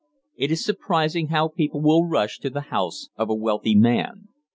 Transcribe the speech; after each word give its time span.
It 0.35 0.49
is 0.49 0.65
surprising 0.65 1.27
how 1.27 1.49
people 1.49 1.79
will 1.79 2.07
rush 2.07 2.39
to 2.39 2.49
the 2.49 2.61
house 2.73 3.09
of 3.17 3.29
a 3.29 3.35
wealthy 3.35 3.75
man. 3.75 4.29